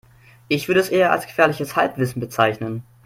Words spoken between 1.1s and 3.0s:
als gefährliches Halbwissen bezeichnen.